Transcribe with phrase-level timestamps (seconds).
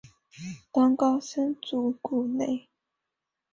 [0.71, 2.67] 当高僧祖古内。